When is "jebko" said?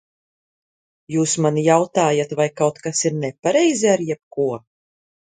4.07-4.49